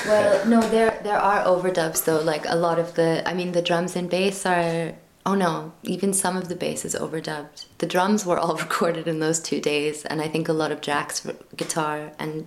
[0.07, 2.21] Well, no, there there are overdubs though.
[2.21, 4.95] Like a lot of the, I mean, the drums and bass are.
[5.25, 7.67] Oh no, even some of the bass is overdubbed.
[7.79, 10.81] The drums were all recorded in those two days, and I think a lot of
[10.81, 11.27] Jack's
[11.57, 12.47] guitar and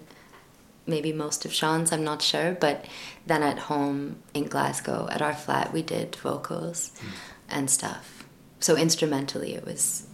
[0.85, 1.91] maybe most of Sean's.
[1.91, 2.85] I'm not sure, but
[3.25, 7.09] then at home in Glasgow at our flat, we did vocals hmm.
[7.49, 8.23] And stuff.
[8.59, 10.07] So instrumentally, it was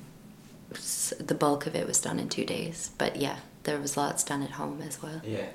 [1.20, 2.92] the bulk of it was done in two days.
[2.98, 5.22] But yeah, there was lots done at home as well.
[5.24, 5.48] Yeah.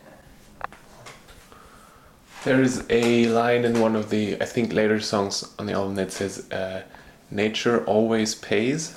[2.45, 5.97] There is a line in one of the, I think, later songs on the album
[5.97, 6.83] that says, uh,
[7.31, 8.97] Nature always pays,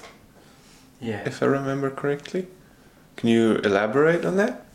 [1.01, 1.23] Yeah.
[1.25, 2.45] if I remember correctly.
[3.15, 4.65] Can you elaborate on that?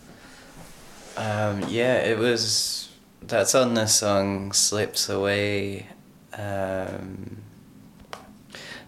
[1.17, 2.89] Um, yeah, it was.
[3.23, 5.87] That's on the song "Slips Away."
[6.37, 7.44] Um,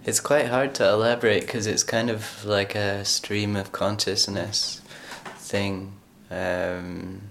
[0.07, 4.81] it's quite hard to elaborate because it's kind of like a stream of consciousness
[5.39, 5.93] thing.
[6.31, 7.23] Um,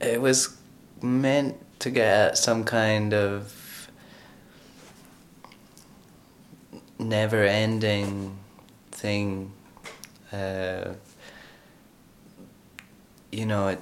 [0.00, 0.56] it was
[1.02, 3.90] meant to get at some kind of
[6.98, 8.38] never-ending
[8.90, 9.52] thing.
[10.32, 10.94] Uh,
[13.30, 13.80] you know, it,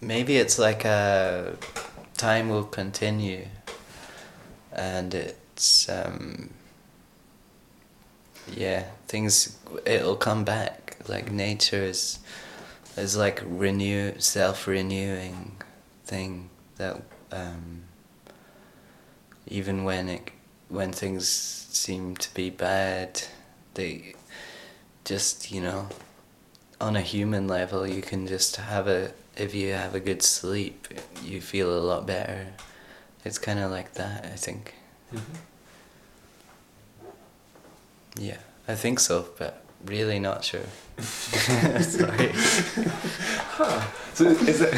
[0.00, 1.54] maybe it's like a
[2.20, 3.46] time will continue,
[4.72, 6.50] and it's um,
[8.46, 10.98] yeah, things it'll come back.
[11.08, 12.18] Like nature is
[12.98, 15.56] is like renew self renewing
[16.04, 17.00] thing that
[17.32, 17.84] um,
[19.46, 20.30] even when it
[20.68, 23.22] when things seem to be bad,
[23.74, 24.14] they
[25.04, 25.88] just you know
[26.80, 30.88] on a human level you can just have a if you have a good sleep
[31.24, 32.46] you feel a lot better
[33.24, 34.74] it's kind of like that i think
[38.16, 40.66] yeah i think so but really not sure
[40.98, 42.32] sorry
[44.20, 44.74] So is that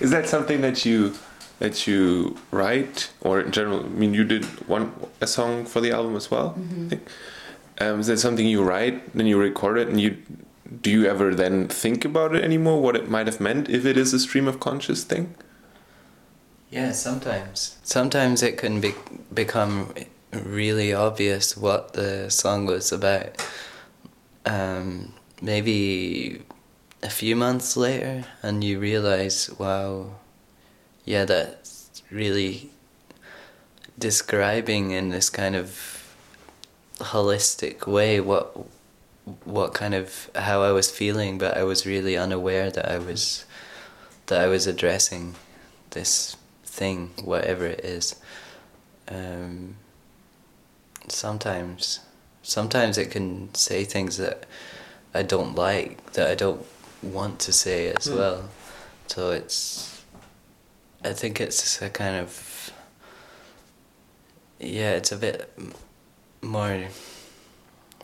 [0.00, 1.14] is that something that you
[1.58, 5.90] that you write, or in general, I mean, you did one a song for the
[5.90, 6.50] album as well.
[6.50, 6.86] Mm-hmm.
[6.86, 7.08] I think.
[7.78, 10.16] Um, is that something you write, then you record it, and you
[10.82, 12.80] do you ever then think about it anymore?
[12.80, 15.34] What it might have meant if it is a stream of conscious thing?
[16.70, 17.78] Yeah, sometimes.
[17.84, 18.94] Sometimes it can be,
[19.32, 19.94] become
[20.32, 23.40] really obvious what the song was about.
[24.44, 26.42] Um, maybe
[27.02, 30.16] a few months later, and you realize, wow,
[31.04, 32.70] yeah, that's really
[33.98, 36.14] describing in this kind of
[36.98, 38.56] holistic way what
[39.44, 43.44] what kind of how I was feeling, but I was really unaware that I was
[44.26, 45.34] that I was addressing
[45.90, 48.16] this thing, whatever it is.
[49.08, 49.76] Um,
[51.08, 52.00] sometimes,
[52.42, 54.46] sometimes it can say things that
[55.14, 56.64] I don't like, that I don't
[57.02, 58.16] want to say as Hmm.
[58.16, 58.48] well.
[59.06, 60.02] So it's,
[61.04, 62.72] I think it's a kind of,
[64.58, 65.56] yeah, it's a bit
[66.42, 66.88] more,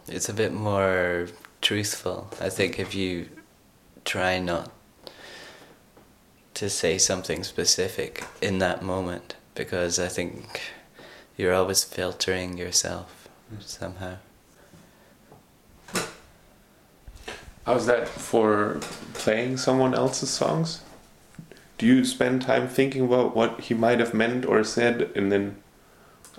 [0.08, 1.28] it's a bit more
[1.60, 2.28] truthful.
[2.40, 3.28] I think if you
[4.04, 4.70] try not
[6.54, 10.60] to say something specific in that moment, because I think
[11.36, 13.28] you're always filtering yourself
[13.60, 14.16] somehow.
[17.64, 18.80] How's that for
[19.14, 20.82] playing someone else's songs?
[21.78, 25.56] Do you spend time thinking about what he might have meant or said, and then,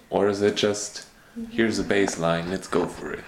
[0.10, 1.08] or is it just
[1.49, 3.23] here's a bass line, let's go for it?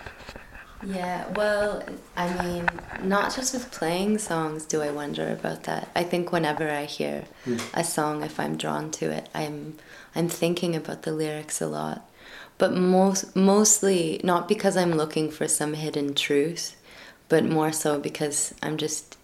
[0.85, 1.83] Yeah, well,
[2.15, 2.69] I mean,
[3.01, 5.89] not just with playing songs do I wonder about that.
[5.95, 7.57] I think whenever I hear hmm.
[7.73, 9.77] a song, if I'm drawn to it, I'm
[10.13, 12.09] I'm thinking about the lyrics a lot.
[12.57, 16.75] But most mostly not because I'm looking for some hidden truth,
[17.29, 19.17] but more so because I'm just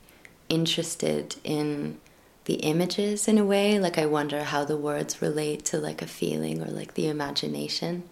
[0.50, 2.00] interested in
[2.46, 3.80] the images in a way.
[3.80, 8.04] Like I wonder how the words relate to like a feeling or like the imagination.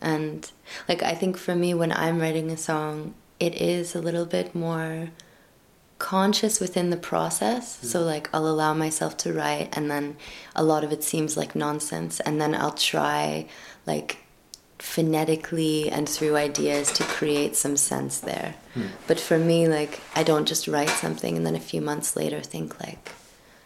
[0.00, 0.50] And
[0.88, 4.54] like I think for me when I'm writing a song, it is a little bit
[4.54, 5.10] more
[5.98, 7.80] conscious within the process.
[7.80, 7.86] Hmm.
[7.86, 10.16] So like I'll allow myself to write and then
[10.54, 13.46] a lot of it seems like nonsense and then I'll try
[13.86, 14.18] like
[14.78, 18.54] phonetically and through ideas to create some sense there.
[18.74, 18.88] Hmm.
[19.06, 22.40] But for me like I don't just write something and then a few months later
[22.40, 23.12] think like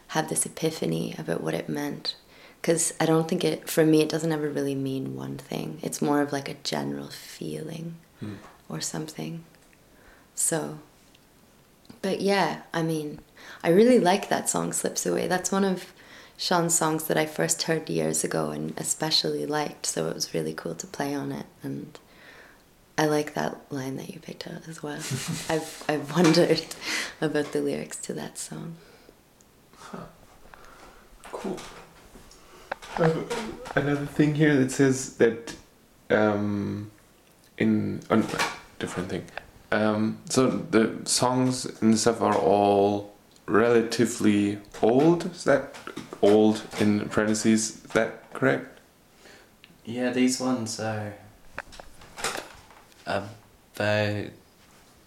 [0.09, 2.15] have this epiphany about what it meant
[2.61, 5.79] because I don't think it for me it doesn't ever really mean one thing.
[5.83, 8.35] It's more of like a general feeling hmm.
[8.69, 9.45] or something.
[10.35, 10.79] So
[12.03, 13.21] but yeah, I mean,
[13.63, 15.27] I really like that song Slips Away.
[15.27, 15.93] That's one of
[16.37, 20.55] Sean's songs that I first heard years ago and especially liked, so it was really
[20.55, 21.99] cool to play on it and
[22.99, 24.97] I like that line that you picked out as well.
[25.49, 26.67] I've I've wondered
[27.21, 28.75] about the lyrics to that song.
[31.31, 31.59] Cool.
[32.99, 35.55] Another thing here that says that
[36.11, 36.91] um,
[37.57, 38.25] in on
[38.79, 39.25] different thing.
[39.71, 43.15] Um, so the songs and stuff are all
[43.47, 45.27] relatively old.
[45.27, 45.75] Is that
[46.23, 47.85] old in parentheses?
[47.85, 48.81] Is that correct?
[49.85, 51.15] Yeah, these ones are
[53.07, 54.31] about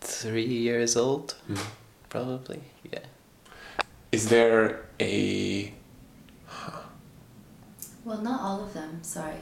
[0.01, 1.35] three years old,
[2.09, 2.61] probably.
[2.91, 2.99] Yeah.
[4.11, 5.73] Is there a
[8.03, 8.99] Well, not all of them.
[9.03, 9.35] Sorry,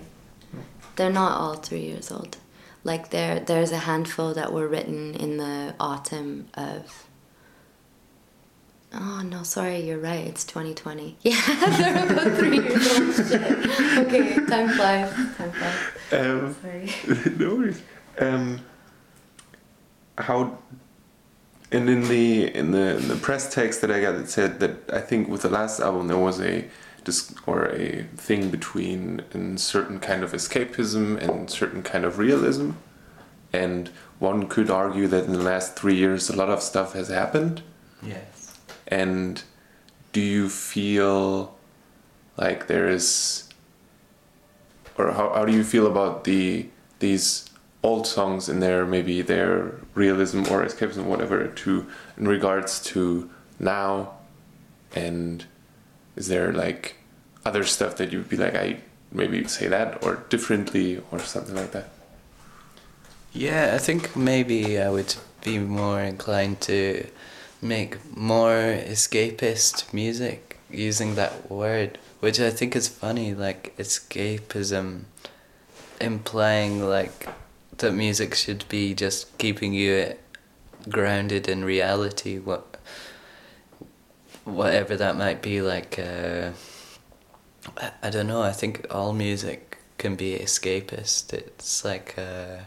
[0.95, 2.37] they're not all three years old.
[2.83, 7.05] Like there, there's a handful that were written in the autumn of.
[8.91, 10.25] Oh no, sorry, you're right.
[10.25, 11.17] It's 2020.
[11.21, 11.35] Yeah,
[11.77, 13.15] they're about three years old.
[13.27, 13.41] Shit.
[14.07, 15.13] Okay, time flies.
[15.37, 15.77] Time flies.
[16.11, 17.35] um, Sorry.
[17.37, 17.81] no worries.
[18.17, 18.59] Um,
[20.17, 20.57] how
[21.71, 24.91] and in the in the in the press text that I got, it said that
[24.91, 26.69] I think with the last album there was a dis-
[27.45, 32.71] or a thing between a certain kind of escapism and certain kind of realism,
[33.53, 37.07] and one could argue that in the last three years a lot of stuff has
[37.07, 37.61] happened.
[38.03, 38.57] Yes.
[38.87, 39.41] And
[40.11, 41.55] do you feel
[42.37, 43.49] like there is,
[44.97, 46.69] or how, how do you feel about the
[46.99, 47.49] these
[47.81, 51.87] old songs in their maybe their realism or escapism, whatever, to
[52.17, 54.13] in regards to now,
[54.95, 55.45] and
[56.19, 56.97] is there like
[57.45, 61.55] other stuff that you would be like I maybe say that or differently or something
[61.55, 61.89] like that?
[63.33, 67.07] Yeah, I think maybe I would be more inclined to
[67.61, 68.51] make more
[68.93, 75.05] escapist music using that word, which I think is funny, like escapism
[76.01, 77.27] implying like
[77.77, 80.15] that music should be just keeping you
[80.89, 82.68] grounded in reality, what
[84.49, 86.51] whatever that might be like uh,
[88.01, 88.41] I, don't know.
[88.41, 91.33] I think all music can be escapist.
[91.33, 92.57] It's like uh,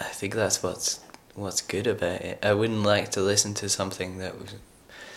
[0.00, 1.00] I think that's what's
[1.34, 2.38] what's good about it.
[2.42, 4.54] I wouldn't like to listen to something that was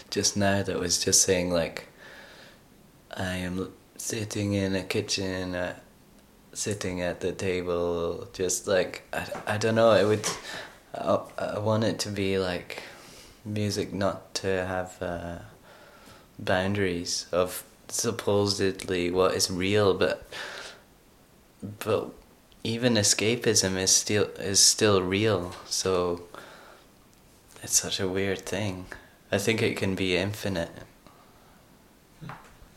[0.09, 1.87] just now that was just saying like
[3.15, 5.75] I am sitting in a kitchen, uh,
[6.53, 9.91] sitting at the table, just like I, I don't know.
[9.91, 10.27] It would
[10.95, 12.81] I, I want it to be like
[13.45, 15.37] music not to have uh,
[16.39, 20.27] boundaries of supposedly what is real, but
[21.79, 22.09] but
[22.63, 25.55] even escapism is still is still real.
[25.67, 26.23] So
[27.61, 28.87] it's such a weird thing.
[29.31, 30.71] I think it can be infinite.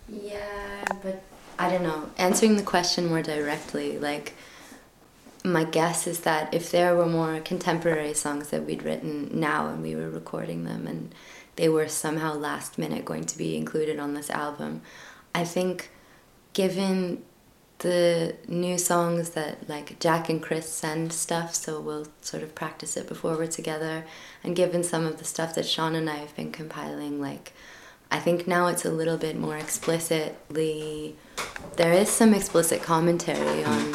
[0.08, 1.22] Yeah, but
[1.58, 2.10] I don't know.
[2.16, 4.34] Answering the question more directly, like
[5.52, 9.82] my guess is that if there were more contemporary songs that we'd written now and
[9.82, 11.14] we were recording them and
[11.56, 14.82] they were somehow last minute going to be included on this album,
[15.34, 15.90] I think
[16.52, 17.22] given
[17.78, 22.96] the new songs that like Jack and Chris send stuff, so we'll sort of practice
[22.96, 24.04] it before we're together.
[24.42, 27.52] And given some of the stuff that Sean and I have been compiling, like
[28.10, 31.16] I think now it's a little bit more explicitly.
[31.76, 33.94] There is some explicit commentary on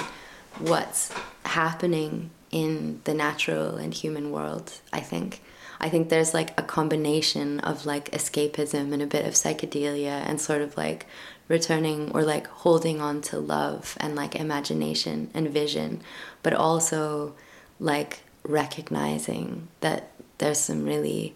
[0.63, 1.11] what's
[1.45, 4.71] happening in the natural and human world.
[4.91, 5.41] I think.
[5.79, 10.39] I think there's like a combination of like escapism and a bit of psychedelia and
[10.39, 11.05] sort of like
[11.49, 16.01] returning or like holding on to love and like imagination and vision,
[16.41, 17.33] but also
[17.79, 21.35] like recognizing that there's some really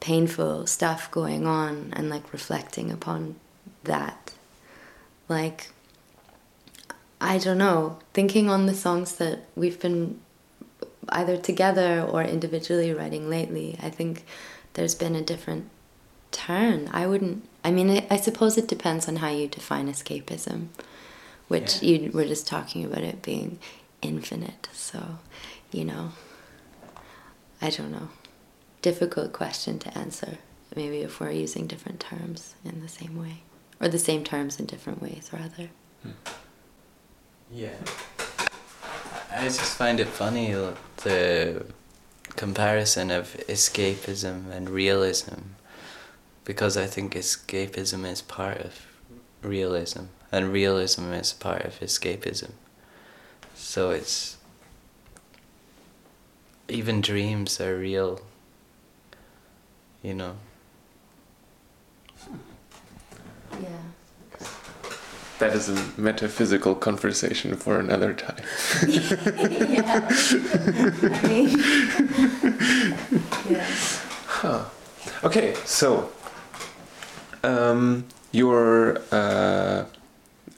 [0.00, 3.36] painful stuff going on and like reflecting upon
[3.84, 4.32] that.
[5.28, 5.68] Like,
[7.20, 10.20] I don't know, thinking on the songs that we've been
[11.08, 14.24] either together or individually writing lately, I think
[14.74, 15.68] there's been a different
[16.30, 16.88] turn.
[16.92, 20.68] I wouldn't I mean, I, I suppose it depends on how you define escapism,
[21.48, 21.98] which yeah.
[21.98, 23.58] you were just talking about it being
[24.00, 24.68] infinite.
[24.72, 25.18] So,
[25.72, 26.12] you know,
[27.60, 28.08] I don't know.
[28.80, 30.38] Difficult question to answer.
[30.74, 33.42] Maybe if we're using different terms in the same way,
[33.80, 35.68] or the same terms in different ways, rather.
[36.02, 36.10] Hmm.
[37.50, 37.74] Yeah.
[39.30, 40.52] I just find it funny
[41.04, 41.64] the
[42.36, 45.54] comparison of escapism and realism
[46.44, 48.86] because I think escapism is part of
[49.42, 52.52] realism, and realism is part of escapism.
[53.54, 54.38] So it's
[56.68, 58.20] even dreams are real,
[60.02, 60.36] you know.
[63.52, 64.48] Yeah.
[65.38, 68.42] That is a metaphysical conversation for another time.
[68.88, 70.08] yeah.
[71.14, 71.50] I mean,
[73.48, 73.66] yeah.
[74.26, 74.64] Huh.
[75.22, 76.10] Okay, so
[77.44, 79.84] um, your, uh,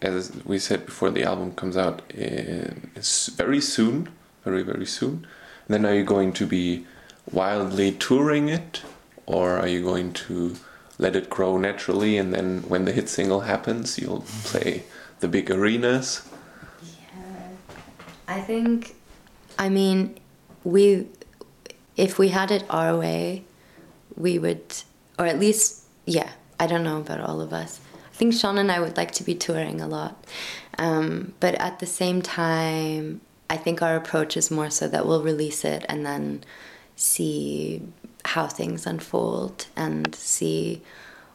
[0.00, 2.90] as we said before, the album comes out in,
[3.36, 4.08] very soon,
[4.44, 5.26] very very soon.
[5.68, 6.86] And then are you going to be
[7.30, 8.82] wildly touring it,
[9.26, 10.56] or are you going to
[11.00, 14.84] let it grow naturally, and then when the hit single happens, you'll play
[15.20, 16.28] the big arenas?
[16.82, 17.48] Yeah,
[18.28, 18.94] I think.
[19.58, 20.18] I mean,
[20.62, 21.08] we,
[21.96, 23.44] if we had it our way,
[24.14, 24.62] we would,
[25.18, 27.80] or at least, yeah, I don't know about all of us.
[28.12, 30.22] I think Sean and I would like to be touring a lot.
[30.78, 35.22] Um, but at the same time, I think our approach is more so that we'll
[35.22, 36.44] release it and then
[36.94, 37.82] see
[38.24, 40.82] how things unfold and see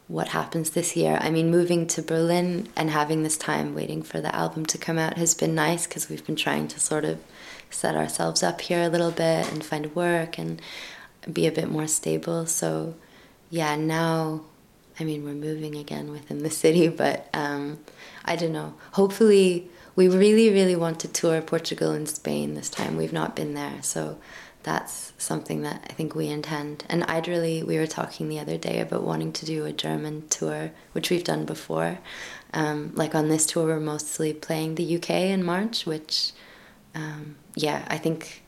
[0.08, 1.18] what happens this year.
[1.20, 4.98] I mean, moving to Berlin and having this time waiting for the album to come
[4.98, 7.18] out has been nice because we've been trying to sort of
[7.70, 10.62] set ourselves up here a little bit and find work and
[11.32, 12.46] be a bit more stable.
[12.46, 12.94] So,
[13.50, 14.42] yeah, now
[14.98, 17.78] I mean, we're moving again within the city, but um,
[18.24, 18.74] I don't know.
[18.92, 22.96] Hopefully, we really, really want to tour Portugal and Spain this time.
[22.96, 24.18] We've not been there, so
[24.66, 26.84] that's something that I think we intend.
[26.88, 30.26] And I'd really, we were talking the other day about wanting to do a German
[30.28, 32.00] tour, which we've done before.
[32.52, 36.32] Um, like on this tour, we're mostly playing the UK in March, which,
[36.96, 38.42] um, yeah, I think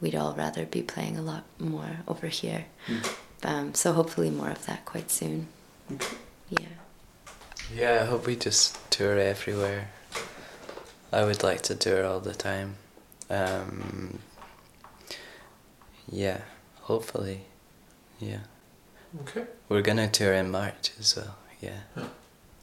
[0.00, 2.66] we'd all rather be playing a lot more over here.
[2.86, 3.76] Mm.
[3.76, 5.48] so hopefully, more of that quite soon.
[6.50, 6.68] Yeah.
[7.74, 9.88] Yeah, I hope we just tour everywhere.
[11.12, 12.76] I would like to tour all the time.
[13.28, 14.20] Um,
[16.10, 16.40] yeah,
[16.82, 17.42] hopefully.
[18.20, 18.40] Yeah.
[19.22, 19.44] Okay.
[19.68, 21.36] We're gonna tour in March as well.
[21.60, 21.80] Yeah.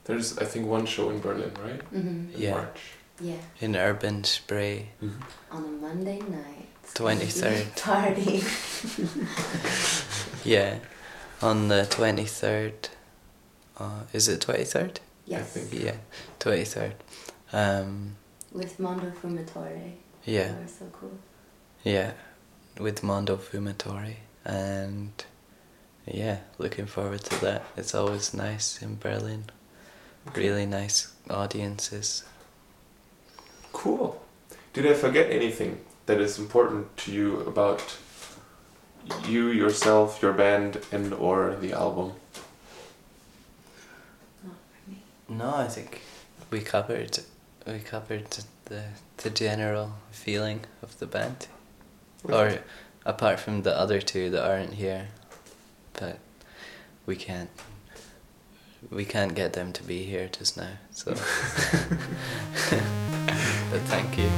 [0.06, 1.80] There's, I think, one show in Berlin, right?
[1.94, 2.36] Mm-hmm.
[2.36, 2.52] In yeah.
[2.52, 2.82] March.
[3.20, 3.38] Yeah.
[3.60, 4.90] In Urban Spray.
[5.04, 5.56] Mm-hmm.
[5.58, 6.68] On a Monday night.
[6.94, 7.76] Twenty third.
[7.82, 8.44] Party.
[10.50, 10.80] yeah,
[11.42, 12.90] on the twenty third
[13.78, 14.98] uh, is it 23rd?
[14.98, 15.52] I Yes.
[15.54, 15.84] think.
[15.84, 15.96] Yeah,
[16.40, 16.96] twenty third.
[17.52, 18.16] Um,
[18.54, 19.92] With Mondo Fumatore.
[20.24, 21.18] yeah, They were so cool.
[21.84, 22.12] yeah,
[22.80, 25.12] with Mondo Fumatore, and
[26.06, 27.64] yeah, looking forward to that.
[27.78, 29.46] It's always nice in Berlin.
[30.36, 32.24] Really nice audiences.
[33.74, 34.22] Cool.
[34.74, 37.98] Did I forget anything that is important to you about
[39.28, 42.14] you, yourself, your band, and or the album?
[44.44, 44.98] Not for me.
[45.30, 46.02] No, I think
[46.50, 47.20] we covered
[47.68, 48.84] we covered the
[49.18, 51.48] the general feeling of the band,
[52.32, 52.60] or
[53.06, 55.08] apart from the other two that aren't here,
[55.94, 56.20] but
[57.06, 57.50] we can't
[58.90, 60.78] we can't get them to be here just now.
[60.92, 61.12] So,
[63.72, 64.30] but thank you.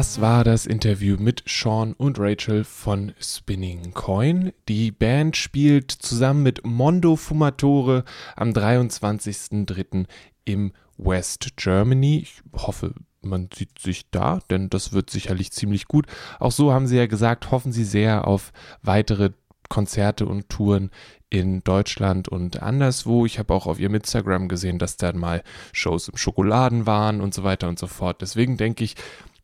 [0.00, 4.50] Das war das Interview mit Sean und Rachel von Spinning Coin.
[4.66, 10.06] Die Band spielt zusammen mit Mondo Fumatore am 23.03.
[10.46, 12.20] im West Germany.
[12.22, 16.06] Ich hoffe, man sieht sich da, denn das wird sicherlich ziemlich gut.
[16.38, 19.32] Auch so haben sie ja gesagt, hoffen sie sehr auf weitere
[19.68, 20.90] Konzerte und Touren
[21.28, 23.24] in Deutschland und anderswo.
[23.24, 25.42] Ich habe auch auf ihrem Instagram gesehen, dass dann mal
[25.72, 28.22] Shows im Schokoladen waren und so weiter und so fort.
[28.22, 28.96] Deswegen denke ich,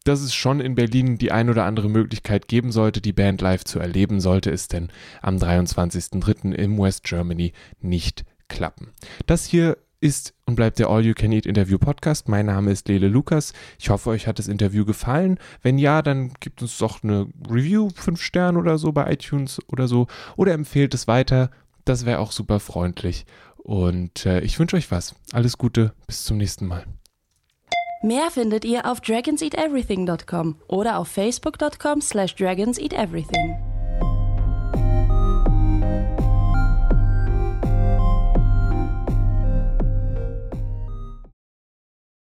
[0.06, 3.64] dass es schon in Berlin die ein oder andere Möglichkeit geben sollte, die Band live
[3.64, 4.88] zu erleben, sollte es denn
[5.20, 6.52] am 23.03.
[6.52, 8.92] im West Germany nicht klappen.
[9.26, 12.28] Das hier ist und bleibt der All You Can Eat Interview Podcast.
[12.28, 13.52] Mein Name ist Lele Lukas.
[13.78, 15.38] Ich hoffe, euch hat das Interview gefallen.
[15.62, 19.88] Wenn ja, dann gibt uns doch eine Review, 5 Sterne oder so bei iTunes oder
[19.88, 20.06] so.
[20.36, 21.50] Oder empfehlt es weiter.
[21.84, 23.26] Das wäre auch super freundlich.
[23.56, 25.16] Und äh, ich wünsche euch was.
[25.32, 25.92] Alles Gute.
[26.06, 26.84] Bis zum nächsten Mal.
[28.06, 33.75] Mehr findet ihr auf dragonseateverything.com oder auf facebook.com slash dragonseateverything.